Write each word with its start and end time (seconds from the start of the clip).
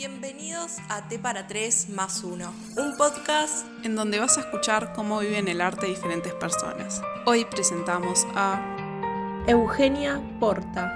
Bienvenidos 0.00 0.78
a 0.88 1.06
T 1.08 1.18
para 1.18 1.46
3 1.46 1.90
más 1.90 2.24
1, 2.24 2.50
un 2.78 2.96
podcast 2.96 3.66
en 3.84 3.96
donde 3.96 4.18
vas 4.18 4.38
a 4.38 4.40
escuchar 4.40 4.94
cómo 4.94 5.18
viven 5.20 5.46
el 5.46 5.60
arte 5.60 5.88
diferentes 5.88 6.32
personas. 6.32 7.02
Hoy 7.26 7.44
presentamos 7.44 8.26
a 8.34 9.44
Eugenia 9.46 10.18
Porta. 10.40 10.90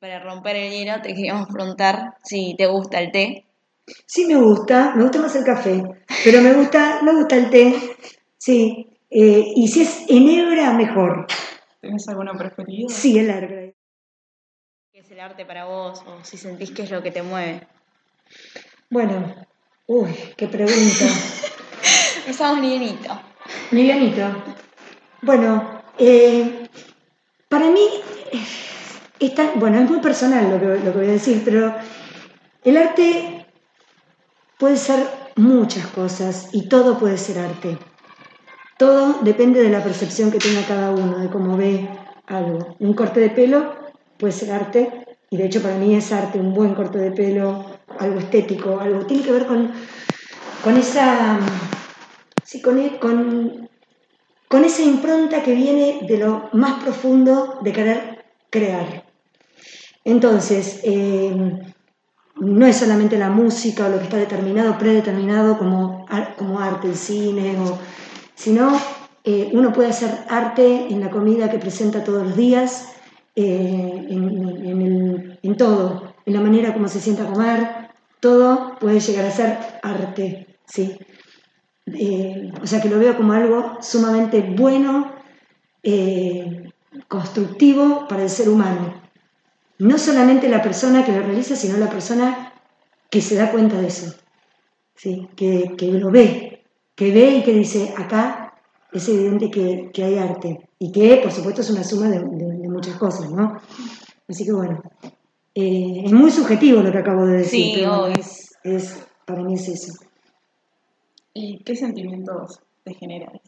Para 0.00 0.18
romper 0.18 0.56
el 0.56 0.72
hielo 0.72 1.00
te 1.00 1.14
queríamos 1.14 1.46
preguntar 1.46 2.16
si 2.24 2.56
te 2.58 2.66
gusta 2.66 3.00
el 3.00 3.12
té. 3.12 3.44
Sí 4.04 4.26
me 4.26 4.34
gusta, 4.34 4.94
me 4.96 5.04
gusta 5.04 5.20
más 5.20 5.36
el 5.36 5.44
café, 5.44 5.80
pero 6.24 6.40
me 6.40 6.54
gusta, 6.54 7.02
me 7.04 7.14
gusta 7.14 7.36
el 7.36 7.50
té, 7.50 7.96
sí. 8.36 8.88
Eh, 9.10 9.52
y 9.54 9.68
si 9.68 9.82
es 9.82 10.06
en 10.08 10.28
hebra, 10.28 10.72
mejor. 10.72 11.28
¿Tienes 11.80 12.06
alguna 12.08 12.34
preferida? 12.34 12.88
Sí, 12.90 13.18
el 13.18 13.28
larga. 13.28 13.72
¿Qué 14.92 14.98
es 14.98 15.10
el 15.10 15.20
arte 15.20 15.46
para 15.46 15.64
vos? 15.64 16.02
O 16.06 16.22
si 16.24 16.36
sentís 16.36 16.70
que 16.72 16.82
es 16.82 16.90
lo 16.90 17.02
que 17.02 17.10
te 17.10 17.22
mueve. 17.22 17.66
Bueno, 18.90 19.34
uy, 19.86 20.14
qué 20.36 20.46
pregunta. 20.46 21.06
Empezamos 22.18 22.60
livianito. 22.60 23.18
Livianito. 23.70 24.22
Bueno, 25.22 25.82
eh, 25.98 26.68
para 27.48 27.70
mí, 27.70 27.88
está, 29.18 29.52
bueno, 29.54 29.78
es 29.80 29.90
muy 29.90 30.00
personal 30.00 30.50
lo 30.50 30.60
que, 30.60 30.84
lo 30.84 30.92
que 30.92 30.98
voy 30.98 31.08
a 31.08 31.12
decir, 31.12 31.40
pero 31.44 31.74
el 32.62 32.76
arte 32.76 33.46
puede 34.58 34.76
ser 34.76 35.06
muchas 35.36 35.86
cosas 35.86 36.50
y 36.52 36.68
todo 36.68 36.98
puede 36.98 37.16
ser 37.16 37.38
arte. 37.38 37.78
Todo 38.80 39.18
depende 39.20 39.62
de 39.62 39.68
la 39.68 39.84
percepción 39.84 40.30
que 40.30 40.38
tenga 40.38 40.64
cada 40.66 40.90
uno, 40.90 41.18
de 41.18 41.28
cómo 41.28 41.54
ve 41.54 41.86
algo. 42.26 42.76
Un 42.78 42.94
corte 42.94 43.20
de 43.20 43.28
pelo 43.28 43.74
puede 44.16 44.32
ser 44.32 44.52
arte, 44.52 45.04
y 45.28 45.36
de 45.36 45.44
hecho 45.44 45.60
para 45.60 45.76
mí 45.76 45.94
es 45.94 46.10
arte, 46.12 46.40
un 46.40 46.54
buen 46.54 46.74
corte 46.74 46.96
de 46.96 47.10
pelo, 47.10 47.62
algo 47.98 48.18
estético, 48.18 48.80
algo 48.80 49.04
tiene 49.04 49.22
que 49.22 49.32
ver 49.32 49.44
con, 49.44 49.70
con 50.64 50.78
esa 50.78 51.38
sí, 52.42 52.62
con, 52.62 52.78
con, 52.98 53.68
con 54.48 54.64
esa 54.64 54.80
impronta 54.80 55.42
que 55.42 55.54
viene 55.54 56.06
de 56.08 56.16
lo 56.16 56.48
más 56.54 56.82
profundo 56.82 57.58
de 57.60 57.72
querer 57.74 58.24
crear. 58.48 59.04
Entonces, 60.04 60.80
eh, 60.84 61.36
no 62.36 62.64
es 62.64 62.76
solamente 62.78 63.18
la 63.18 63.28
música 63.28 63.84
o 63.84 63.90
lo 63.90 63.98
que 63.98 64.04
está 64.04 64.16
determinado, 64.16 64.78
predeterminado 64.78 65.58
como, 65.58 66.06
como 66.38 66.60
arte, 66.60 66.88
el 66.88 66.96
cine 66.96 67.58
o 67.60 67.78
sino 68.40 68.72
eh, 69.22 69.50
uno 69.52 69.70
puede 69.70 69.90
hacer 69.90 70.24
arte 70.30 70.86
en 70.88 71.00
la 71.02 71.10
comida 71.10 71.50
que 71.50 71.58
presenta 71.58 72.02
todos 72.02 72.22
los 72.22 72.36
días, 72.36 72.94
eh, 73.36 74.06
en, 74.08 75.56
todo, 75.58 76.14
en 76.24 76.32
la 76.32 76.40
manera 76.40 76.72
como 76.72 76.88
se 76.88 77.00
sienta 77.00 77.24
a 77.24 77.32
comer, 77.32 77.90
todo 78.18 78.78
puede 78.80 78.98
llegar 78.98 79.26
a 79.26 79.30
ser 79.30 79.58
arte, 79.82 80.56
¿sí? 80.64 80.96
Eh, 81.92 82.50
o 82.62 82.66
sea 82.66 82.80
que 82.80 82.88
lo 82.88 82.98
veo 82.98 83.14
como 83.14 83.34
algo 83.34 83.76
sumamente 83.82 84.40
bueno, 84.40 85.12
constructivo 87.08 88.08
para 88.08 88.22
el 88.22 88.30
ser 88.30 88.48
humano. 88.48 89.02
No 89.78 89.98
solamente 89.98 90.48
la 90.48 90.62
persona 90.62 91.04
que 91.04 91.12
lo 91.12 91.20
realiza, 91.20 91.56
sino 91.56 91.76
la 91.76 91.90
persona 91.90 92.54
que 93.10 93.20
se 93.20 93.34
da 93.34 93.50
cuenta 93.50 93.78
de 93.78 93.88
eso, 93.88 94.14
¿sí? 94.94 95.28
que, 95.36 95.74
que 95.76 95.92
lo 95.92 96.10
ve, 96.10 96.49
que 97.00 97.12
ve 97.12 97.38
y 97.38 97.42
que 97.42 97.54
dice, 97.54 97.94
acá 97.96 98.52
es 98.92 99.08
evidente 99.08 99.50
que, 99.50 100.04
hay 100.04 100.18
arte 100.18 100.68
y 100.78 100.92
que, 100.92 101.16
por 101.22 101.32
supuesto, 101.32 101.62
es 101.62 101.70
una 101.70 101.82
suma 101.82 102.10
de, 102.10 102.20
muchas 102.68 102.96
cosas, 102.96 103.30
¿no? 103.30 103.56
Así 104.28 104.44
que 104.44 104.52
bueno, 104.52 104.82
eh, 105.54 106.02
es 106.04 106.12
muy 106.12 106.30
subjetivo 106.30 106.82
lo 106.82 106.92
que 106.92 106.98
acabo 106.98 107.24
de 107.24 107.38
decir, 107.38 107.72
pero 107.74 108.06
es, 108.06 109.02
para 109.24 109.42
mí 109.42 109.54
es 109.54 109.66
eso. 109.68 109.94
¿Y 111.32 111.62
qué 111.64 111.74
sentimientos 111.74 112.60
te 112.84 112.92
generan? 112.92 113.40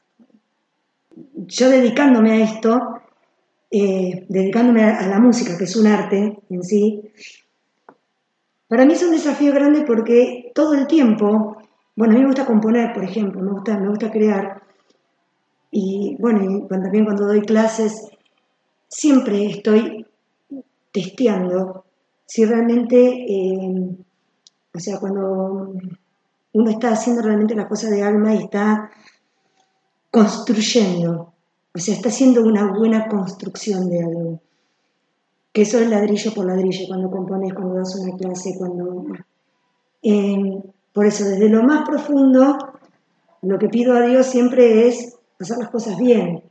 Yo 1.35 1.69
dedicándome 1.69 2.33
a 2.33 2.45
esto, 2.45 3.03
eh, 3.71 4.25
dedicándome 4.31 4.83
a, 4.83 5.07
la 5.09 5.21
música, 5.21 5.59
que 5.59 5.65
es 5.65 5.77
un 5.77 5.89
arte 5.89 6.39
en 6.49 6.63
sí, 6.63 7.03
para 8.67 8.87
mí 8.87 8.95
es 8.95 9.03
un 9.03 9.11
desafío 9.11 9.53
grande 9.53 9.83
porque 9.83 10.53
todo 10.55 10.73
el 10.73 10.87
tiempo 10.87 11.59
bueno, 11.95 12.13
a 12.13 12.17
mí 12.17 12.21
me 12.21 12.29
gusta 12.29 12.47
componer, 12.47 12.93
por 12.93 13.05
ejemplo, 13.05 13.43
me 13.43 13.53
gusta, 13.53 13.79
me 13.79 13.89
gusta 13.89 14.11
crear. 14.11 14.63
Y 15.71 16.17
bueno, 16.19 16.43
y 16.43 16.69
también 16.69 17.05
cuando 17.05 17.27
doy 17.27 17.43
clases, 17.43 18.11
siempre 18.89 19.47
estoy 19.47 20.07
testeando 20.91 21.85
si 22.27 22.47
realmente, 22.47 22.97
eh, 22.99 23.97
o 24.75 24.79
sea, 24.79 24.99
cuando 24.99 25.75
uno 26.55 26.71
está 26.71 26.93
haciendo 26.93 27.21
realmente 27.21 27.55
las 27.55 27.67
cosas 27.67 27.91
de 27.91 28.03
alma 28.03 28.35
y 28.35 28.45
está 28.45 28.91
construyendo, 30.11 31.35
o 31.75 31.79
sea, 31.79 31.95
está 31.95 32.09
haciendo 32.09 32.43
una 32.43 32.73
buena 32.73 33.07
construcción 33.07 33.91
de 33.91 34.03
algo. 34.03 34.41
Que 35.53 35.63
eso 35.63 35.79
es 35.79 35.91
ladrillo 35.91 36.33
por 36.33 36.47
ladrillo, 36.47 36.87
cuando 36.89 37.11
compones, 37.11 37.53
cuando 37.53 37.75
das 37.75 37.95
una 37.97 38.17
clase, 38.17 38.55
cuando... 38.57 39.05
Eh, 40.03 40.63
por 40.93 41.07
eso, 41.07 41.25
desde 41.25 41.49
lo 41.49 41.63
más 41.63 41.89
profundo, 41.89 42.59
lo 43.43 43.59
que 43.59 43.69
pido 43.69 43.95
a 43.95 44.07
Dios 44.07 44.27
siempre 44.27 44.89
es 44.89 45.17
hacer 45.41 45.59
las 45.59 45.71
cosas 45.71 45.97
bien. 45.97 46.43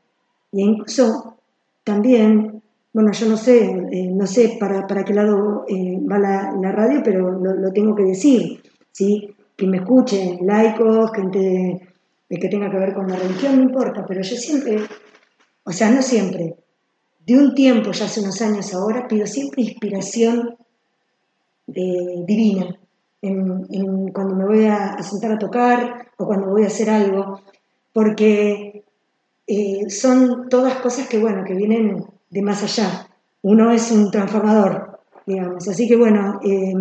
Y 0.51 0.61
incluso 0.63 1.37
también, 1.83 2.61
bueno, 2.91 3.11
yo 3.11 3.27
no 3.27 3.37
sé, 3.37 3.65
eh, 3.65 4.07
no 4.11 4.25
sé 4.25 4.57
para, 4.59 4.87
para, 4.87 5.05
qué 5.05 5.13
lado 5.13 5.65
eh, 5.67 5.99
va 6.09 6.17
la, 6.17 6.71
radio, 6.71 7.01
pero 7.03 7.31
lo, 7.31 7.71
tengo 7.71 7.95
que 7.95 8.03
decir, 8.03 8.61
¿sí? 8.91 9.35
Que 9.55 9.67
me 9.67 9.77
escuchen, 9.77 10.39
laicos, 10.41 11.11
gente 11.15 11.87
que 12.29 12.47
tenga 12.47 12.71
que 12.71 12.77
ver 12.77 12.93
con 12.93 13.07
la 13.07 13.17
religión, 13.17 13.57
no 13.57 13.63
importa, 13.63 14.05
pero 14.07 14.21
yo 14.21 14.35
siempre, 14.35 14.77
o 15.63 15.71
sea, 15.71 15.91
no 15.91 16.01
siempre, 16.01 16.55
de 17.25 17.37
un 17.37 17.53
tiempo, 17.53 17.91
ya 17.91 18.05
hace 18.05 18.21
unos 18.21 18.41
años 18.41 18.73
ahora, 18.73 19.07
pido 19.07 19.27
siempre 19.27 19.63
inspiración 19.63 20.55
eh, 21.67 22.23
divina 22.25 22.80
cuando 23.21 24.35
me 24.35 24.45
voy 24.45 24.65
a, 24.65 25.01
sentar 25.03 25.33
a 25.33 25.39
tocar 25.39 26.07
o 26.17 26.25
cuando 26.25 26.49
voy 26.49 26.63
a 26.63 26.67
hacer 26.67 26.89
algo, 26.89 27.41
porque 27.93 28.83
eh, 29.47 29.89
son 29.89 30.49
todas 30.49 30.77
cosas 30.77 31.07
que, 31.07 31.19
bueno, 31.19 31.43
que 31.45 31.53
vienen 31.53 32.03
de 32.29 32.41
más 32.41 32.63
allá. 32.63 33.07
Uno 33.43 33.71
es 33.71 33.91
un 33.91 34.09
transformador, 34.09 34.99
digamos. 35.25 35.67
Así 35.67 35.87
que, 35.87 35.95
bueno, 35.95 36.39
eh, 36.43 36.73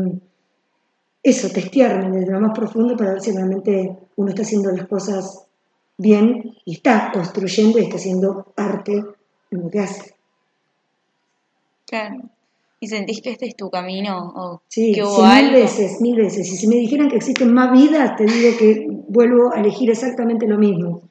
eso, 1.23 1.49
testearme 1.51 2.19
desde 2.19 2.33
lo 2.33 2.41
más 2.41 2.57
profundo 2.57 2.97
para 2.97 3.13
ver 3.13 3.21
si 3.21 3.33
realmente 3.33 3.99
uno 4.17 4.31
está 4.31 4.43
haciendo 4.43 4.71
las 4.71 4.87
cosas 4.87 5.47
bien 5.99 6.57
y 6.65 6.75
está 6.75 7.11
construyendo 7.13 7.79
y 7.79 7.83
está 7.83 7.97
haciendo 7.97 8.53
arte 8.57 9.05
en 9.51 9.61
lo 9.61 9.69
que 9.69 9.81
hace. 9.81 10.15
Claro. 11.87 12.23
¿Y 12.83 12.87
sentís 12.87 13.21
que 13.21 13.31
este 13.31 13.47
es 13.47 13.57
tu 13.57 13.69
camino? 13.69 14.33
O 14.35 14.63
sí, 14.69 14.93
que 14.93 15.03
hubo 15.03 15.23
mil 15.23 15.53
veces, 15.53 16.01
mil 16.01 16.17
veces. 16.17 16.51
Y 16.51 16.57
si 16.57 16.67
me 16.67 16.77
dijeran 16.77 17.11
que 17.11 17.17
existen 17.17 17.53
más 17.53 17.71
vidas, 17.73 18.17
te 18.17 18.25
digo 18.25 18.57
que 18.59 18.87
vuelvo 18.89 19.53
a 19.53 19.61
elegir 19.61 19.91
exactamente 19.91 20.47
lo 20.47 20.57
mismo. 20.57 21.03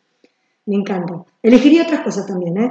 Me 0.65 0.77
encanta. 0.77 1.23
Elegiría 1.43 1.83
otras 1.83 2.01
cosas 2.01 2.25
también, 2.25 2.57
¿eh? 2.57 2.69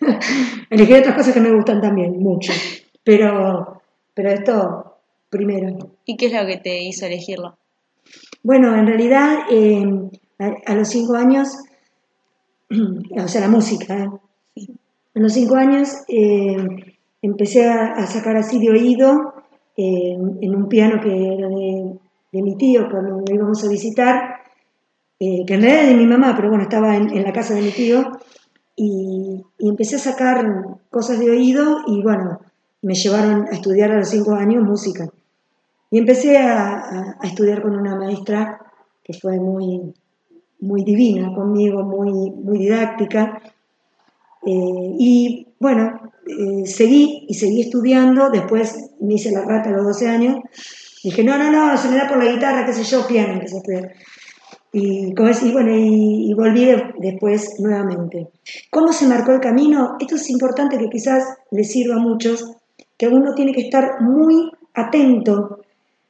Elegiría 0.70 1.00
otras 1.00 1.16
cosas 1.16 1.34
que 1.34 1.40
me 1.40 1.52
gustan 1.52 1.80
también, 1.80 2.20
mucho. 2.20 2.52
Pero, 3.02 3.82
pero 4.14 4.30
esto, 4.30 4.96
primero. 5.28 5.76
¿Y 6.04 6.16
qué 6.16 6.26
es 6.26 6.32
lo 6.32 6.46
que 6.46 6.58
te 6.58 6.84
hizo 6.84 7.06
elegirlo? 7.06 7.58
Bueno, 8.44 8.76
en 8.76 8.86
realidad, 8.86 9.38
eh, 9.50 9.84
a, 10.38 10.74
los 10.76 10.88
cinco 10.88 11.14
años, 11.14 11.48
o 12.70 13.26
sea, 13.26 13.40
la 13.40 13.48
música, 13.48 14.04
¿eh? 14.04 14.66
A 15.16 15.18
los 15.18 15.32
cinco 15.32 15.56
años... 15.56 15.88
Eh, 16.06 16.95
empecé 17.26 17.68
a, 17.68 18.06
sacar 18.06 18.36
así 18.36 18.58
de 18.58 18.70
oído 18.70 19.34
en 19.76 20.54
un 20.54 20.68
piano 20.68 21.00
que 21.00 21.34
era 21.34 21.48
de, 21.48 21.98
mi 22.32 22.56
tío 22.56 22.88
cuando 22.90 23.20
lo 23.20 23.34
íbamos 23.34 23.64
a 23.64 23.68
visitar, 23.68 24.36
eh, 25.18 25.44
que 25.46 25.54
en 25.54 25.62
realidad 25.62 25.84
era 25.84 25.92
de 25.92 25.96
mi 25.96 26.06
mamá, 26.06 26.34
pero 26.36 26.50
bueno, 26.50 26.64
estaba 26.64 26.94
en, 26.94 27.22
la 27.22 27.32
casa 27.32 27.54
de 27.54 27.62
mi 27.62 27.70
tío, 27.70 28.12
y, 28.74 29.42
empecé 29.58 29.96
a 29.96 30.00
sacar 30.00 30.44
cosas 30.90 31.18
de 31.18 31.30
oído 31.30 31.78
y 31.86 32.02
bueno, 32.02 32.40
me 32.82 32.94
llevaron 32.94 33.46
a 33.50 33.52
estudiar 33.52 33.90
a 33.92 33.98
los 33.98 34.08
cinco 34.08 34.34
años 34.34 34.62
música. 34.62 35.08
Y 35.90 35.98
empecé 35.98 36.36
a, 36.36 37.16
estudiar 37.22 37.62
con 37.62 37.74
una 37.76 37.96
maestra 37.96 38.60
que 39.02 39.14
fue 39.14 39.38
muy, 39.38 39.94
muy 40.60 40.84
divina 40.84 41.34
conmigo, 41.34 41.82
muy, 41.82 42.30
muy 42.30 42.58
didáctica. 42.58 43.40
Eh, 44.46 44.94
y 44.98 45.46
bueno, 45.58 46.12
eh, 46.26 46.66
seguí 46.66 47.26
y 47.28 47.34
seguí 47.34 47.62
estudiando, 47.62 48.30
después 48.30 48.90
me 49.00 49.14
hice 49.14 49.32
la 49.32 49.42
rata 49.42 49.70
a 49.70 49.72
los 49.72 49.84
12 49.86 50.08
años, 50.08 50.36
dije, 51.02 51.22
no, 51.24 51.36
no, 51.36 51.50
no, 51.50 51.76
se 51.76 51.88
me 51.88 51.96
da 51.96 52.08
por 52.08 52.22
la 52.22 52.30
guitarra, 52.32 52.64
qué 52.64 52.72
sé 52.72 52.84
yo, 52.84 53.06
piano, 53.06 53.34
empecé 53.34 53.56
a 53.56 53.58
estudiar. 53.58 53.92
Y, 54.72 55.14
bueno, 55.14 55.74
y, 55.74 56.34
volví 56.34 56.66
de- 56.66 56.92
después 56.98 57.58
nuevamente. 57.60 58.28
¿Cómo 58.70 58.92
se 58.92 59.06
marcó 59.06 59.32
el 59.32 59.40
camino? 59.40 59.96
Esto 59.98 60.16
es 60.16 60.28
importante 60.28 60.76
que 60.78 60.90
quizás 60.90 61.24
les 61.50 61.70
sirva 61.72 61.96
a 61.96 61.98
muchos, 61.98 62.52
que 62.98 63.08
uno 63.08 63.34
tiene 63.34 63.52
que 63.52 63.62
estar 63.62 64.02
muy 64.02 64.50
atento 64.74 65.60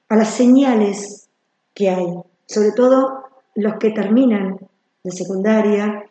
a 0.09 0.17
las 0.17 0.31
señales 0.31 1.29
que 1.75 1.91
hay, 1.91 2.07
sobre 2.47 2.73
todo 2.73 3.23
los 3.55 3.75
que 3.79 3.91
terminan 3.91 4.59
de 5.05 5.11
secundaria. 5.13 6.05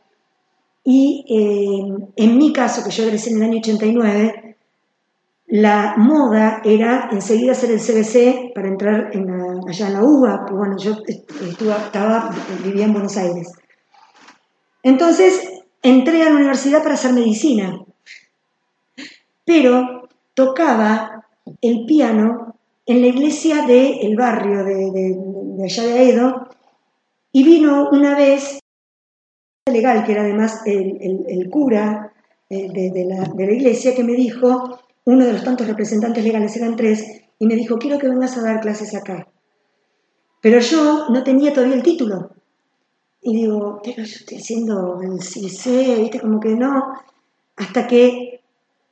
Y 0.88 1.26
eh, 1.28 2.10
en 2.16 2.38
mi 2.38 2.54
caso, 2.54 2.84
que 2.84 2.92
yo 2.92 3.04
egresé 3.06 3.32
en 3.32 3.38
el 3.38 3.44
año 3.50 3.58
89, 3.58 4.56
la 5.48 5.96
moda 5.98 6.62
era 6.64 7.10
enseguida 7.12 7.54
hacer 7.54 7.72
el 7.72 7.80
CBC 7.80 8.54
para 8.54 8.68
entrar 8.68 9.12
allá 9.68 9.88
en 9.88 9.94
la 9.94 10.04
UBA, 10.04 10.40
porque 10.42 10.54
bueno, 10.56 10.78
yo 10.78 10.96
estaba, 11.08 12.30
vivía 12.64 12.86
en 12.86 12.94
Buenos 12.94 13.18
Aires. 13.18 13.52
Entonces 14.84 15.64
entré 15.82 16.22
a 16.22 16.30
la 16.30 16.36
universidad 16.36 16.84
para 16.84 16.94
hacer 16.96 17.14
medicina, 17.14 17.80
pero 19.44 20.08
tocaba 20.34 21.26
el 21.62 21.86
piano 21.86 22.56
en 22.86 23.02
la 23.02 23.08
iglesia 23.08 23.66
del 23.66 24.16
barrio 24.16 24.64
de, 24.64 24.92
de- 24.92 25.16
de 25.58 25.64
allá 25.64 25.84
de 25.84 25.94
Aedo 26.00 26.48
y 27.32 27.44
vino 27.44 27.90
una 27.92 28.16
vez 28.16 28.60
legal, 29.72 30.04
que 30.04 30.12
era 30.12 30.22
además 30.22 30.62
el, 30.66 31.50
cura 31.50 32.14
de, 32.50 32.92
de 32.94 33.06
la, 33.06 33.24
de 33.24 33.46
la 33.48 33.52
iglesia, 33.52 33.96
que 33.96 34.04
me 34.04 34.14
dijo, 34.14 34.80
uno 35.06 35.26
de 35.26 35.34
los 35.34 35.44
tantos 35.44 35.68
representantes 35.68 36.24
legales, 36.24 36.56
eran 36.56 36.76
tres, 36.76 37.24
y 37.40 37.48
me 37.48 37.56
dijo, 37.56 37.78
quiero 37.78 37.98
que 37.98 38.08
vengas 38.08 38.38
a 38.38 38.44
dar 38.44 38.62
clases 38.62 38.94
acá. 38.94 39.28
Pero 40.40 40.60
yo 40.60 41.10
no 41.10 41.24
tenía 41.24 41.52
todavía 41.52 41.78
el 41.78 41.82
título. 41.82 42.30
Y 43.24 43.36
digo, 43.36 43.82
pero 43.84 44.04
yo 44.04 44.04
estoy 44.04 44.38
haciendo 44.38 45.02
el 45.02 45.20
CIC, 45.20 46.00
viste, 46.00 46.20
como 46.20 46.40
que 46.40 46.50
no. 46.50 46.94
Hasta 47.56 47.88
que 47.88 48.42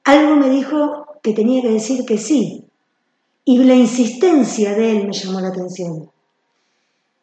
algo 0.04 0.36
me 0.38 0.50
dijo 0.50 1.06
que 1.22 1.34
tenía 1.34 1.62
que 1.62 1.70
decir 1.70 2.04
que 2.04 2.18
sí. 2.18 2.66
Y 3.46 3.60
la 3.60 3.76
insistencia 3.76 4.74
de 4.74 4.90
él 4.90 5.06
me 5.06 5.14
llamó 5.14 5.40
la 5.40 5.50
atención. 5.50 6.10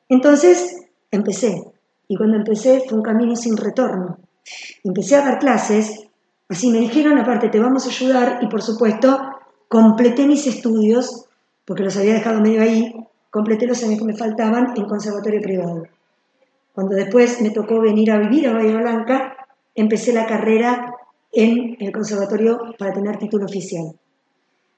Entonces 0.08 0.86
empecé. 1.10 1.64
Y 2.10 2.16
cuando 2.16 2.38
empecé 2.38 2.82
fue 2.88 2.98
un 2.98 3.04
camino 3.04 3.36
sin 3.36 3.56
retorno. 3.56 4.18
Empecé 4.82 5.14
a 5.14 5.24
dar 5.24 5.38
clases, 5.38 6.08
así 6.48 6.68
me 6.68 6.80
dijeron, 6.80 7.16
aparte 7.18 7.50
te 7.50 7.60
vamos 7.60 7.86
a 7.86 7.90
ayudar 7.90 8.40
y 8.42 8.48
por 8.48 8.62
supuesto 8.62 9.16
completé 9.68 10.26
mis 10.26 10.44
estudios, 10.48 11.26
porque 11.64 11.84
los 11.84 11.96
había 11.96 12.14
dejado 12.14 12.40
medio 12.40 12.62
ahí, 12.62 12.92
completé 13.30 13.68
los 13.68 13.80
años 13.84 14.00
que 14.00 14.06
me 14.06 14.16
faltaban 14.16 14.72
en 14.74 14.86
conservatorio 14.86 15.40
privado. 15.40 15.84
Cuando 16.74 16.96
después 16.96 17.40
me 17.42 17.50
tocó 17.50 17.80
venir 17.80 18.10
a 18.10 18.18
vivir 18.18 18.48
a 18.48 18.54
Bahía 18.54 18.78
Blanca, 18.78 19.36
empecé 19.76 20.12
la 20.12 20.26
carrera 20.26 20.92
en 21.30 21.76
el 21.78 21.92
conservatorio 21.92 22.74
para 22.76 22.92
tener 22.92 23.18
título 23.18 23.44
oficial. 23.44 23.92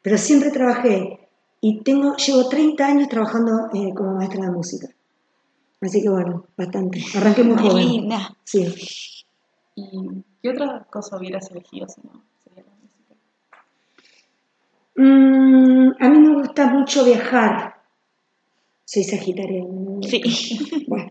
Pero 0.02 0.18
siempre 0.18 0.50
trabajé 0.50 1.18
y 1.62 1.82
tengo, 1.82 2.14
llevo 2.14 2.50
30 2.50 2.86
años 2.86 3.08
trabajando 3.08 3.70
eh, 3.72 3.94
como 3.94 4.16
maestra 4.16 4.44
de 4.44 4.50
música. 4.50 4.88
Así 5.82 6.00
que 6.02 6.08
bueno, 6.08 6.46
bastante. 6.56 7.02
Arranqué 7.16 7.42
muy 7.42 7.56
joven. 7.58 7.88
linda. 7.88 8.36
Sí. 8.44 8.72
¿Y 9.74 10.22
qué 10.42 10.50
otra 10.50 10.86
cosa 10.90 11.16
hubieras 11.16 11.50
elegido 11.50 11.88
si 11.88 12.00
no 12.02 12.22
sería 12.44 12.62
la 12.62 12.72
música? 12.80 13.14
Mm, 14.96 15.92
a 15.98 16.08
mí 16.08 16.18
me 16.18 16.34
gusta 16.34 16.66
mucho 16.68 17.04
viajar. 17.04 17.74
Soy 18.84 19.04
sagitaria. 19.04 19.64
¿no? 19.64 20.02
Sí. 20.02 20.20
Bueno, 20.86 21.10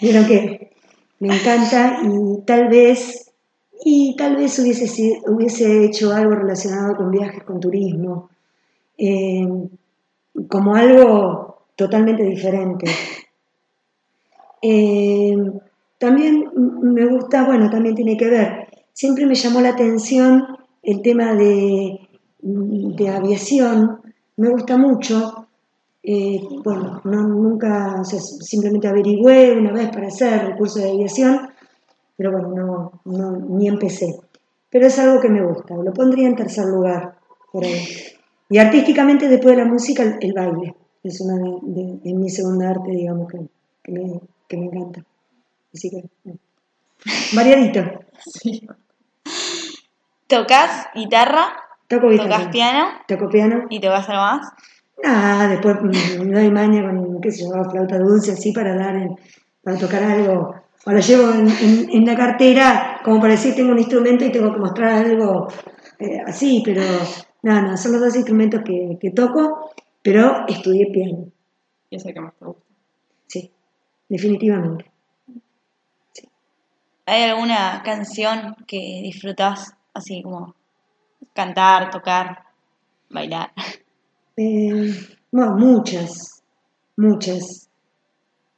vieron 0.00 0.26
que 0.26 0.70
me 1.18 1.34
encanta 1.34 1.98
y 2.04 2.42
tal 2.44 2.68
vez, 2.68 3.32
y 3.84 4.14
tal 4.16 4.36
vez 4.36 4.58
hubiese, 4.58 4.86
si- 4.86 5.18
hubiese 5.26 5.84
hecho 5.84 6.12
algo 6.14 6.34
relacionado 6.36 6.94
con 6.96 7.10
viajes, 7.10 7.42
con 7.42 7.58
turismo, 7.58 8.30
eh, 8.98 9.46
como 10.48 10.74
algo 10.76 11.64
totalmente 11.74 12.22
diferente. 12.22 12.86
Eh, 14.68 15.36
también 15.96 16.50
me 16.82 17.06
gusta, 17.06 17.44
bueno, 17.44 17.70
también 17.70 17.94
tiene 17.94 18.16
que 18.16 18.28
ver, 18.28 18.66
siempre 18.92 19.24
me 19.24 19.36
llamó 19.36 19.60
la 19.60 19.68
atención 19.68 20.42
el 20.82 21.02
tema 21.02 21.34
de, 21.34 22.00
de 22.40 23.08
aviación, 23.08 24.00
me 24.36 24.48
gusta 24.48 24.76
mucho, 24.76 25.46
eh, 26.02 26.40
bueno, 26.64 27.00
no, 27.04 27.28
nunca, 27.28 28.00
o 28.00 28.04
sea, 28.04 28.18
simplemente 28.20 28.88
averigüé 28.88 29.56
una 29.56 29.72
vez 29.72 29.88
para 29.90 30.08
hacer 30.08 30.46
el 30.46 30.56
curso 30.56 30.80
de 30.80 30.90
aviación, 30.90 31.48
pero 32.16 32.32
bueno, 32.32 32.48
no, 32.48 33.00
no, 33.04 33.38
ni 33.56 33.68
empecé. 33.68 34.18
Pero 34.68 34.88
es 34.88 34.98
algo 34.98 35.20
que 35.20 35.28
me 35.28 35.46
gusta, 35.46 35.76
lo 35.76 35.92
pondría 35.92 36.26
en 36.26 36.34
tercer 36.34 36.66
lugar. 36.66 37.14
Y 38.50 38.58
artísticamente, 38.58 39.28
después 39.28 39.56
de 39.56 39.62
la 39.62 39.68
música, 39.68 40.18
el, 40.20 40.32
baile. 40.32 40.74
Es 41.04 41.20
una 41.20 41.36
de, 41.36 42.14
mi 42.14 42.28
segunda 42.28 42.70
arte, 42.70 42.90
digamos, 42.90 43.28
que, 43.30 43.38
que 43.84 43.92
me, 43.92 44.20
que 44.48 44.56
me 44.56 44.66
encanta. 44.66 45.02
Así 45.74 45.90
que, 45.90 46.04
bueno. 46.24 46.38
variadito. 47.34 47.80
Sí. 48.24 48.66
¿Tocas 50.26 50.88
guitarra? 50.94 51.52
Toco 51.88 52.08
guitarra. 52.10 52.30
¿Tocas 52.38 52.48
piano? 52.52 52.86
Toco 53.06 53.28
piano. 53.28 53.64
¿Y 53.70 53.80
tocas 53.80 54.08
algo 54.08 54.22
más? 54.22 54.48
Nada, 55.02 55.48
después 55.48 55.76
me 55.82 56.32
doy 56.32 56.50
maña 56.50 56.82
con, 56.82 57.20
qué 57.20 57.30
sé 57.30 57.44
yo, 57.44 57.70
flauta 57.70 57.98
dulce, 57.98 58.32
así 58.32 58.52
para 58.52 58.74
dar, 58.74 58.96
en- 58.96 59.16
para 59.62 59.78
tocar 59.78 60.02
algo. 60.02 60.54
O 60.86 60.90
lo 60.92 61.00
llevo 61.00 61.30
en, 61.32 61.48
en- 61.48 61.90
en 61.90 62.04
la 62.06 62.16
cartera, 62.16 63.00
como 63.04 63.20
para 63.20 63.32
decir 63.34 63.54
tengo 63.54 63.72
un 63.72 63.78
instrumento 63.78 64.24
y 64.24 64.32
tengo 64.32 64.52
que 64.52 64.58
mostrar 64.60 65.04
algo 65.04 65.48
eh, 65.98 66.20
así, 66.26 66.62
pero 66.64 66.82
nada, 67.42 67.62
no, 67.62 67.76
son 67.76 67.92
los 67.92 68.00
dos 68.00 68.16
instrumentos 68.16 68.62
que, 68.64 68.96
que 69.00 69.10
toco, 69.10 69.70
pero 70.02 70.46
estudié 70.48 70.86
piano, 70.92 71.26
Y 71.90 71.96
ese 71.96 72.12
que 72.14 72.20
más 72.20 72.32
te 72.38 72.44
gusta. 72.44 72.62
sí, 73.26 73.50
definitivamente. 74.08 74.90
¿Hay 77.06 77.22
alguna 77.22 77.82
canción 77.84 78.56
que 78.66 79.00
disfrutas 79.02 79.74
así 79.94 80.22
como 80.22 80.54
cantar, 81.32 81.90
tocar, 81.90 82.44
bailar? 83.10 83.52
Eh, 84.36 84.92
bueno, 85.30 85.56
muchas, 85.56 86.42
muchas. 86.96 87.70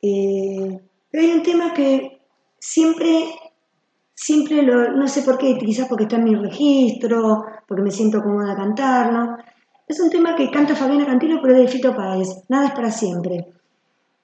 Eh, 0.02 0.80
pero 1.10 1.24
hay 1.24 1.32
un 1.32 1.42
tema 1.42 1.72
que 1.72 2.20
siempre, 2.58 3.26
siempre 4.14 4.62
lo, 4.62 4.92
no 4.92 5.06
sé 5.06 5.22
por 5.22 5.38
qué, 5.38 5.56
quizás 5.58 5.86
porque 5.88 6.04
está 6.04 6.16
en 6.16 6.24
mi 6.24 6.34
registro, 6.34 7.44
porque 7.66 7.82
me 7.82 7.90
siento 7.90 8.22
cómoda 8.22 8.56
cantarlo. 8.56 9.36
Es 9.86 10.00
un 10.00 10.10
tema 10.10 10.34
que 10.34 10.50
canta 10.50 10.74
Fabiana 10.74 11.06
Cantilo, 11.06 11.40
pero 11.40 11.54
es 11.54 11.60
de 11.62 11.68
Fito 11.68 11.94
Páez, 11.94 12.44
Nada 12.48 12.68
es 12.68 12.72
para 12.72 12.90
siempre. 12.90 13.46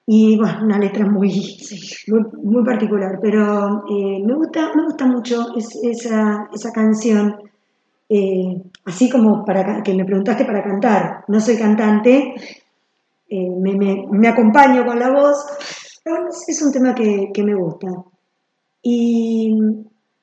Y 0.07 0.37
bueno, 0.37 0.59
una 0.63 0.77
letra 0.77 1.05
muy, 1.05 1.57
muy, 2.07 2.21
muy 2.43 2.63
particular, 2.63 3.17
pero 3.21 3.83
eh, 3.89 4.21
me, 4.23 4.33
gusta, 4.35 4.71
me 4.75 4.83
gusta 4.83 5.05
mucho 5.07 5.55
es- 5.57 5.79
esa, 5.83 6.47
esa 6.53 6.71
canción. 6.71 7.35
Eh, 8.09 8.61
así 8.85 9.09
como 9.09 9.43
para 9.45 9.81
que 9.83 9.93
me 9.95 10.05
preguntaste 10.05 10.45
para 10.45 10.63
cantar, 10.63 11.25
no 11.27 11.39
soy 11.39 11.57
cantante, 11.57 12.35
eh, 13.29 13.49
me, 13.49 13.75
me- 13.75 14.07
me 14.11 14.27
acompaño 14.27 14.85
con 14.85 14.99
la 14.99 15.11
voz, 15.11 15.37
pero 16.03 16.29
es, 16.29 16.43
es 16.49 16.61
un 16.61 16.71
tema 16.71 16.93
que, 16.95 17.31
que 17.33 17.43
me 17.43 17.55
gusta. 17.55 17.87
Y, 18.83 19.57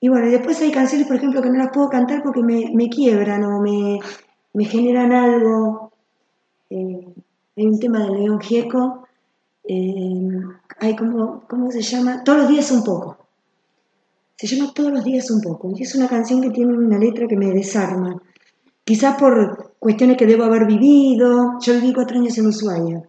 y 0.01 0.09
bueno, 0.09 0.29
después 0.31 0.61
hay 0.63 0.73
canciones, 0.73 1.07
por 1.09 1.17
ejemplo, 1.17 1.43
que 1.43 1.51
no 1.51 1.59
las 1.59 1.73
puedo 1.73 1.89
cantar 1.91 2.23
porque 2.23 2.43
me, 2.43 2.71
me 2.75 2.89
quiebran 2.89 3.45
o 3.45 3.61
me, 3.61 3.99
me 4.55 4.65
generan 4.65 5.13
algo. 5.13 5.93
Hay 7.57 7.67
un 7.67 7.79
tema 7.79 8.01
de 8.01 8.11
León 8.11 8.41
Gieco, 8.41 9.07
hay 9.69 10.97
como, 10.97 11.45
¿cómo 11.49 11.71
se 11.71 11.83
llama? 11.83 12.25
Todos 12.25 12.39
los 12.39 12.49
días 12.49 12.71
un 12.71 12.85
poco. 12.85 13.17
Se 14.37 14.47
llama 14.47 14.73
Todos 14.75 14.93
los 14.93 15.05
días 15.05 15.31
un 15.31 15.41
poco. 15.41 15.71
Y 15.77 15.83
es 15.83 15.95
una 15.95 16.09
canción 16.09 16.41
que 16.41 16.51
tiene 16.51 16.73
una 16.73 16.99
letra 16.99 17.29
que 17.29 17.37
me 17.37 17.51
desarma. 17.51 18.21
Quizás 18.85 19.17
por 19.17 19.75
cuestiones 19.79 20.17
que 20.17 20.27
debo 20.27 20.45
haber 20.45 20.67
vivido. 20.67 21.59
Yo 21.61 21.75
viví 21.75 21.93
cuatro 21.93 22.19
años 22.19 22.37
en 22.39 22.47
Ushuaia, 22.47 23.03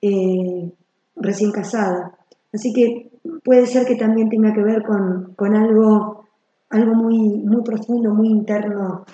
eh, 0.00 0.72
recién 1.16 1.52
casada. 1.52 2.18
Así 2.52 2.72
que 2.72 3.10
puede 3.44 3.66
ser 3.66 3.86
que 3.86 3.94
también 3.94 4.28
tenga 4.28 4.52
que 4.52 4.62
ver 4.62 4.82
con, 4.82 5.34
con 5.36 5.54
algo, 5.54 6.26
algo 6.70 6.94
muy, 6.94 7.18
muy 7.18 7.62
profundo, 7.62 8.12
muy 8.12 8.28
interno 8.28 9.04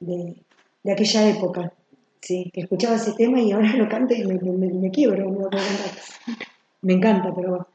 de, 0.00 0.42
de 0.82 0.92
aquella 0.92 1.28
época. 1.28 1.72
Sí, 2.28 2.50
que 2.52 2.60
escuchaba 2.60 2.96
ese 2.96 3.14
tema 3.14 3.40
y 3.40 3.52
ahora 3.52 3.72
lo 3.78 3.88
canto 3.88 4.12
y 4.12 4.22
me, 4.22 4.34
me, 4.34 4.68
me 4.68 4.90
quiebro. 4.90 5.24
cantar. 5.48 5.90
Me 6.82 6.92
encanta, 6.92 7.32
pero 7.34 7.48
bueno. 7.48 7.66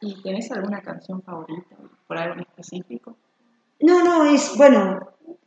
¿Y 0.00 0.20
tenés 0.20 0.50
alguna 0.50 0.82
canción 0.82 1.22
favorita 1.22 1.76
por 2.08 2.18
algo 2.18 2.34
en 2.34 2.40
específico? 2.40 3.14
No, 3.78 4.02
no, 4.02 4.24
es, 4.24 4.56
bueno, 4.56 4.98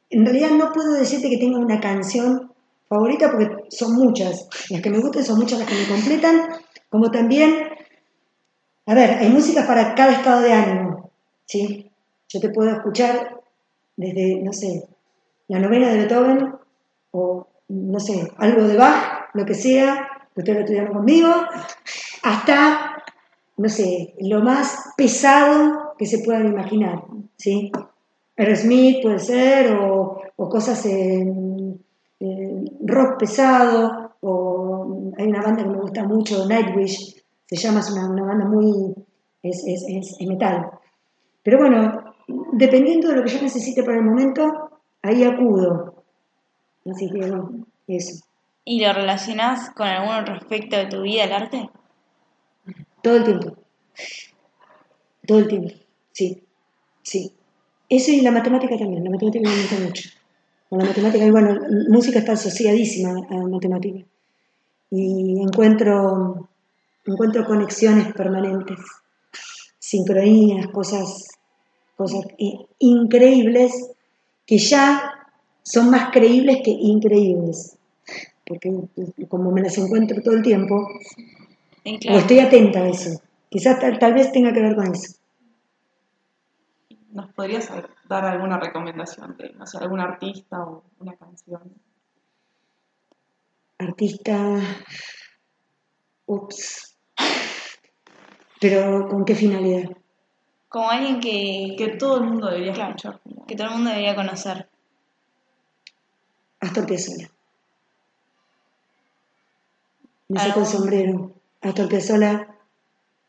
en 0.10 0.26
realidad 0.26 0.52
no 0.52 0.72
puedo 0.72 0.94
decirte 0.94 1.30
que 1.30 1.38
tenga 1.38 1.58
una 1.60 1.82
canción 1.82 2.54
favorita 2.88 3.30
porque 3.30 3.66
son 3.72 3.94
muchas. 3.96 4.48
Las 4.70 4.82
que 4.82 4.90
me 4.90 5.00
gustan 5.00 5.26
son 5.26 5.38
muchas 5.40 5.60
las 5.60 5.68
que 5.68 5.76
me 5.76 5.88
completan, 5.90 6.36
como 6.90 7.12
también 7.12 7.52
A 8.86 8.94
ver, 8.94 9.18
hay 9.20 9.30
música 9.32 9.68
para 9.68 9.96
cada 9.96 10.14
estado 10.14 10.40
de 10.40 10.54
ánimo, 10.54 11.12
¿sí? 11.46 11.92
Yo 12.30 12.40
te 12.40 12.52
puedo 12.52 12.72
escuchar 12.72 13.42
desde, 13.98 14.42
no 14.42 14.54
sé, 14.54 14.88
la 15.50 15.60
novena 15.60 15.90
de 15.90 15.98
Beethoven 15.98 16.54
o, 17.12 17.48
no 17.68 18.00
sé, 18.00 18.32
algo 18.38 18.64
de 18.68 18.78
Bach, 18.78 19.30
lo 19.34 19.46
que 19.46 19.54
sea, 19.54 20.08
lo 20.36 20.44
estudiaron 20.44 20.94
conmigo, 20.94 21.30
hasta, 22.24 23.04
no 23.58 23.70
sé, 23.70 24.14
lo 24.20 24.42
más 24.42 24.94
pesado 24.98 25.94
que 25.98 26.06
se 26.06 26.20
puedan 26.20 26.48
imaginar, 26.48 27.04
¿sí? 27.38 27.72
Smith 28.56 28.98
puede 29.02 29.20
ser, 29.20 29.74
o, 29.74 30.22
o 30.36 30.50
cosas 30.50 30.86
en, 30.86 31.80
en 32.20 32.72
rock 32.86 33.20
pesado, 33.20 34.12
o 34.22 35.12
hay 35.18 35.28
una 35.28 35.42
banda 35.42 35.64
que 35.64 35.70
me 35.70 35.78
gusta 35.78 36.04
mucho, 36.04 36.46
Nightwish, 36.46 37.24
se 37.46 37.56
llama, 37.56 37.80
es 37.80 37.92
una, 37.92 38.10
una 38.10 38.24
banda 38.26 38.46
muy, 38.46 38.94
es, 39.42 39.64
es, 39.66 39.86
es, 39.88 40.18
es 40.20 40.28
metal. 40.28 40.70
Pero 41.44 41.60
bueno, 41.60 42.16
dependiendo 42.54 43.10
de 43.10 43.18
lo 43.18 43.24
que 43.24 43.30
yo 43.30 43.42
necesite 43.42 43.84
para 43.84 43.98
el 43.98 44.04
momento, 44.04 44.72
ahí 45.02 45.24
acudo. 45.24 45.95
Así 46.86 47.10
que 47.10 47.18
bueno, 47.18 47.66
eso. 47.88 48.24
¿Y 48.64 48.84
lo 48.84 48.94
relacionás 48.94 49.70
con 49.72 49.88
algún 49.88 50.26
respecto 50.26 50.76
de 50.76 50.86
tu 50.86 51.02
vida 51.02 51.24
al 51.26 51.34
arte? 51.34 51.70
Todo 53.02 53.18
el 53.18 53.24
tiempo. 53.24 53.58
Todo 55.28 55.40
el 55.40 55.48
tiempo. 55.48 55.74
Sí, 56.12 56.44
sí. 57.04 57.32
Eso 57.90 58.12
y 58.12 58.22
la 58.22 58.32
matemática 58.32 58.78
también. 58.78 59.04
La 59.04 59.10
matemática 59.10 59.48
me 59.48 59.56
gusta 59.56 59.80
mucho. 59.80 60.10
Con 60.70 60.80
la 60.80 60.86
matemática, 60.86 61.24
y 61.24 61.32
bueno, 61.32 61.60
música 61.90 62.20
está 62.20 62.34
asociadísima 62.34 63.12
a 63.30 63.36
matemática. 63.36 64.00
Y 64.90 65.40
encuentro, 65.42 66.50
encuentro 67.06 67.46
conexiones 67.46 68.14
permanentes, 68.14 68.80
sincronías, 69.78 70.68
cosas, 70.68 71.28
cosas 71.96 72.26
increíbles 72.80 73.92
que 74.48 74.58
ya 74.58 75.15
son 75.66 75.90
más 75.90 76.12
creíbles 76.12 76.62
que 76.64 76.72
increíbles. 76.72 77.78
Porque 78.46 78.72
como 79.28 79.52
me 79.52 79.62
las 79.62 79.78
encuentro 79.78 80.22
todo 80.22 80.36
el 80.36 80.44
tiempo, 80.44 80.88
o 81.86 82.18
estoy 82.18 82.40
atenta 82.40 82.80
a 82.82 82.90
eso. 82.90 83.20
Quizás 83.50 83.80
tal, 83.80 83.98
tal 83.98 84.14
vez 84.14 84.32
tenga 84.32 84.54
que 84.54 84.62
ver 84.62 84.76
con 84.76 84.94
eso. 84.94 85.18
¿Nos 87.12 87.34
podrías 87.34 87.70
dar 88.08 88.26
alguna 88.26 88.60
recomendación 88.60 89.36
de, 89.38 89.54
no 89.54 89.66
sé, 89.66 89.78
algún 89.80 90.00
artista 90.02 90.64
o 90.64 90.84
una 91.00 91.16
canción? 91.16 91.62
Artista. 93.80 94.60
Ups. 96.28 96.98
Pero 98.60 99.08
¿con 99.08 99.26
qué 99.26 99.36
finalidad? 99.36 99.90
Como 100.68 100.90
alguien 100.90 101.20
que, 101.20 101.76
Que 101.78 101.96
todo 101.98 102.18
el 102.18 102.24
mundo 102.26 102.48
debería 102.48 102.74
Claro. 102.74 102.96
escuchar. 102.96 103.22
que 103.48 103.56
todo 103.56 103.68
el 103.68 103.74
mundo 103.76 103.90
debería 103.92 104.16
conocer. 104.16 104.65
Astor 106.66 106.86
Piazzolla. 106.86 107.30
Me 110.30 110.40
¿Algún- 110.40 110.48
saco 110.54 110.60
el 110.62 110.66
sombrero. 110.66 111.32
Astor 111.62 111.88
Piazzolla 111.90 112.48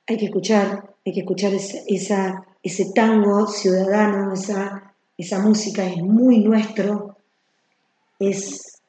hay 0.07 0.17
que 0.17 0.27
escuchar, 0.27 0.95
hay 1.05 1.13
que 1.13 1.21
escuchar 1.21 1.53
esa, 1.55 1.79
esa- 1.87 2.47
ese 2.63 2.93
tango 2.95 3.47
ciudadano, 3.47 4.33
esa, 4.33 4.95
esa 5.17 5.39
música 5.41 5.85
es 5.87 6.03
muy 6.03 6.41
nuestro. 6.41 7.17
Es, 8.19 8.81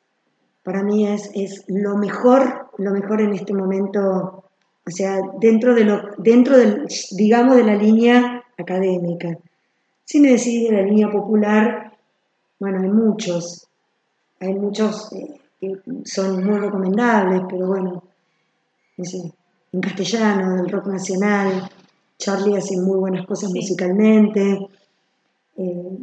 para 0.63 0.83
mí 0.83 1.07
es, 1.07 1.29
es 1.33 1.63
lo 1.67 1.97
mejor, 1.97 2.69
lo 2.77 2.91
mejor 2.91 3.21
en 3.21 3.33
este 3.33 3.53
momento, 3.53 4.43
o 4.85 4.91
sea, 4.91 5.19
dentro 5.39 5.75
de 5.75 5.83
lo, 5.83 6.01
dentro 6.17 6.57
del, 6.57 6.87
digamos, 7.11 7.55
de 7.57 7.63
la 7.63 7.75
línea 7.75 8.43
académica. 8.57 9.37
Si 10.05 10.19
me 10.21 10.29
decís 10.29 10.69
de 10.69 10.75
la 10.75 10.81
línea 10.83 11.09
popular, 11.11 11.93
bueno, 12.59 12.81
hay 12.81 12.89
muchos, 12.89 13.66
hay 14.39 14.53
muchos 14.53 15.11
eh, 15.13 15.39
que 15.59 15.75
son 16.05 16.43
muy 16.45 16.59
recomendables, 16.59 17.41
pero 17.49 17.67
bueno, 17.67 18.03
no 18.97 19.05
sé, 19.05 19.31
en 19.73 19.81
castellano, 19.81 20.55
del 20.55 20.69
rock 20.69 20.87
nacional, 20.87 21.69
Charlie 22.17 22.57
hace 22.57 22.77
muy 22.77 22.97
buenas 22.97 23.25
cosas 23.25 23.51
Sí. 23.51 23.59
musicalmente. 23.59 24.67
eh, 25.57 25.97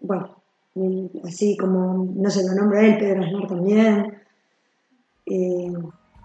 bueno, 0.00 0.36
así 1.24 1.56
como, 1.56 2.08
no 2.14 2.30
se 2.30 2.42
lo 2.46 2.54
nombra 2.54 2.80
él, 2.86 2.98
Pedro 2.98 3.22
Aznar 3.24 3.46
también. 3.46 4.14
Eh, 5.26 5.72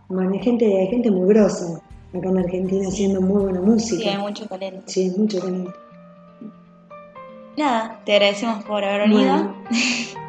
bueno, 0.10 0.32
hay 0.32 0.40
gente, 0.40 0.66
hay 0.66 0.88
gente 0.88 1.12
muy 1.12 1.28
grosa 1.28 1.80
acá 2.14 2.30
en 2.30 2.38
Argentina 2.40 2.88
haciendo 2.88 3.22
muy 3.22 3.44
buena 3.44 3.62
música. 3.62 4.02
Sí, 4.02 4.08
hay 4.10 4.18
mucho 4.18 4.48
talento. 4.48 4.84
Sí, 4.88 5.02
hay 5.04 5.10
mucho 5.20 5.40
talento. 5.40 5.74
Nada, 7.58 8.02
te 8.06 8.14
agradecemos 8.14 8.64
por 8.64 8.84
haber 8.84 9.10
venido 9.10 9.34
Bueno, 9.34 9.56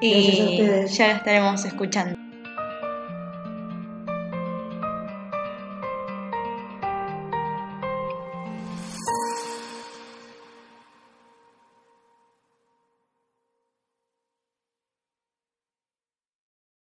y 0.00 0.62
ya 0.86 1.12
estaremos 1.12 1.64
escuchando. 1.64 2.23